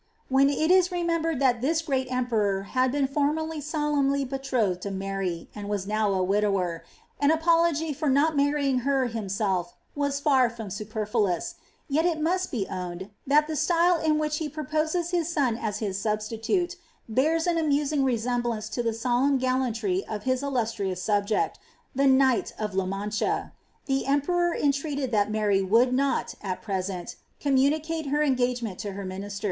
'^' 0.01 0.03
When 0.29 0.49
it 0.49 0.71
is 0.71 0.91
remembered 0.91 1.39
that 1.41 1.61
this 1.61 1.83
great 1.83 2.11
emperor 2.11 2.63
had 2.63 2.91
been 2.91 3.07
f(M> 3.07 3.35
merly 3.35 3.61
solemnly 3.61 4.25
betrothed 4.25 4.81
to 4.81 4.89
Mary, 4.89 5.47
and 5.53 5.69
was 5.69 5.85
now 5.85 6.11
a 6.15 6.23
widower, 6.23 6.83
an 7.19 7.29
apolo^ 7.29 7.95
for 7.95 8.09
not 8.09 8.35
marrying 8.35 8.79
her 8.79 9.05
himself 9.05 9.75
was 9.93 10.19
far 10.19 10.49
from 10.49 10.71
superfluous; 10.71 11.53
yet 11.87 12.03
it 12.07 12.17
roost 12.17 12.49
be 12.49 12.65
owned, 12.67 13.11
that 13.27 13.45
the 13.45 13.55
style 13.55 13.99
in 14.01 14.17
which 14.17 14.37
he 14.37 14.49
proposes 14.49 15.11
his 15.11 15.29
son 15.29 15.55
as 15.55 15.77
his 15.77 15.99
substitole 15.99 16.69
bears 17.07 17.45
an 17.45 17.59
amusing 17.59 18.03
resemblance 18.03 18.69
to 18.69 18.81
the 18.81 18.93
solemn 18.93 19.37
gallantry 19.37 20.03
of 20.07 20.23
his 20.23 20.41
illustrioai 20.41 20.97
subject, 20.97 21.59
the 21.93 22.07
knight 22.07 22.53
of 22.57 22.73
La 22.73 22.87
Mancha. 22.87 23.53
The 23.85 24.07
emperor 24.07 24.55
entreated 24.55 25.11
that 25.11 25.31
Mtiy 25.31 25.69
would 25.69 25.93
not, 25.93 26.33
at 26.41 26.63
present, 26.63 27.17
communicate 27.39 28.07
her 28.07 28.23
engagement 28.23 28.79
to 28.79 28.93
her 28.93 29.05
ministen. 29.05 29.39